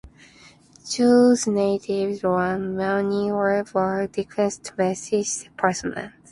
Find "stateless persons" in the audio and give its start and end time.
4.53-6.09